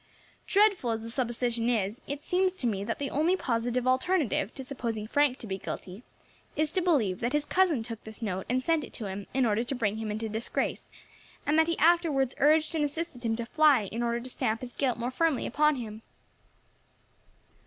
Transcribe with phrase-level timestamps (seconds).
[0.47, 4.63] Dreadful as the supposition is, it seems to me that the only positive alternative to
[4.63, 6.01] supposing Frank to be guilty
[6.55, 9.45] is to believe that his cousin took this note and sent it to him in
[9.45, 10.89] order to bring him into disgrace,
[11.45, 14.73] and that he afterwards urged and assisted him to fly in order to stamp his
[14.73, 16.01] guilt more firmly upon him."